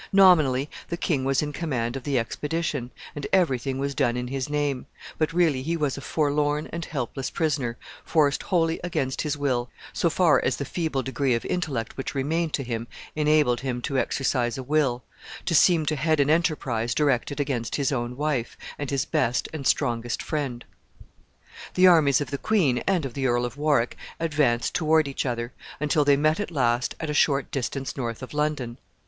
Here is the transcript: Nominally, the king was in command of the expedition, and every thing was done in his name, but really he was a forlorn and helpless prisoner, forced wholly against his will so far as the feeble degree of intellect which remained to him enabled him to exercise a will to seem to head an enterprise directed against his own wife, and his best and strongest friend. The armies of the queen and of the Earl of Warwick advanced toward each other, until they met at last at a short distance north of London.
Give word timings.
Nominally, 0.11 0.67
the 0.89 0.97
king 0.97 1.25
was 1.25 1.43
in 1.43 1.53
command 1.53 1.95
of 1.95 2.01
the 2.05 2.17
expedition, 2.17 2.89
and 3.15 3.27
every 3.31 3.59
thing 3.59 3.77
was 3.77 3.93
done 3.93 4.17
in 4.17 4.29
his 4.29 4.49
name, 4.49 4.87
but 5.19 5.31
really 5.31 5.61
he 5.61 5.77
was 5.77 5.95
a 5.95 6.01
forlorn 6.01 6.65
and 6.73 6.83
helpless 6.85 7.29
prisoner, 7.29 7.77
forced 8.03 8.41
wholly 8.41 8.79
against 8.83 9.21
his 9.21 9.37
will 9.37 9.69
so 9.93 10.09
far 10.09 10.43
as 10.43 10.55
the 10.57 10.65
feeble 10.65 11.03
degree 11.03 11.35
of 11.35 11.45
intellect 11.45 11.97
which 11.97 12.15
remained 12.15 12.51
to 12.53 12.63
him 12.63 12.87
enabled 13.15 13.59
him 13.61 13.79
to 13.83 13.99
exercise 13.99 14.57
a 14.57 14.63
will 14.63 15.03
to 15.45 15.53
seem 15.53 15.85
to 15.85 15.95
head 15.95 16.19
an 16.19 16.31
enterprise 16.31 16.95
directed 16.95 17.39
against 17.39 17.75
his 17.75 17.91
own 17.91 18.17
wife, 18.17 18.57
and 18.79 18.89
his 18.89 19.05
best 19.05 19.47
and 19.53 19.67
strongest 19.67 20.23
friend. 20.23 20.65
The 21.75 21.85
armies 21.85 22.19
of 22.19 22.31
the 22.31 22.39
queen 22.39 22.79
and 22.87 23.05
of 23.05 23.13
the 23.13 23.27
Earl 23.27 23.45
of 23.45 23.55
Warwick 23.55 23.95
advanced 24.19 24.73
toward 24.73 25.07
each 25.07 25.27
other, 25.27 25.53
until 25.79 26.03
they 26.03 26.17
met 26.17 26.39
at 26.39 26.49
last 26.49 26.95
at 26.99 27.11
a 27.11 27.13
short 27.13 27.51
distance 27.51 27.95
north 27.95 28.23
of 28.23 28.33
London. 28.33 28.79